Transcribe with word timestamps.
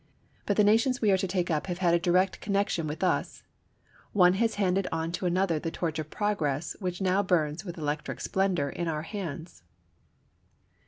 But 0.47 0.57
the 0.57 0.63
nations 0.63 0.99
we 0.99 1.11
are 1.11 1.17
to 1.17 1.27
take 1.27 1.51
up 1.51 1.67
have 1.67 1.77
had 1.77 1.93
a 1.93 1.99
direct 1.99 2.41
connection 2.41 2.87
with 2.87 3.03
us. 3.03 3.43
One 4.13 4.33
has 4.33 4.55
handed 4.55 4.87
on 4.91 5.11
to 5.11 5.27
another 5.27 5.59
the 5.59 5.69
torch 5.69 5.99
of 5.99 6.09
progress 6.09 6.75
which 6.79 7.01
now 7.01 7.21
burns 7.21 7.63
with 7.63 7.77
electric 7.77 8.19
splendor 8.19 8.67
in 8.71 8.87
our 8.87 9.03
hands. 9.03 9.61